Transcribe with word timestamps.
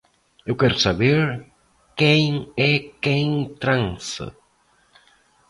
Eu 0.49 0.53
quero 0.61 0.77
saber, 0.85 1.25
quem 1.97 2.51
é 2.57 2.71
quem 3.03 3.27
transa 3.61 4.27